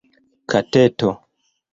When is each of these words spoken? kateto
kateto 0.49 1.11